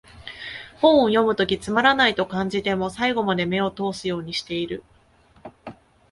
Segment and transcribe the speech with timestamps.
[0.79, 4.83] 本を読むときつまらないと感じても、最後まで目を通すようにしてる